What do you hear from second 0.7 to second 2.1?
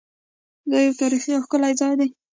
یو تاریخي او ښکلی ځای دی.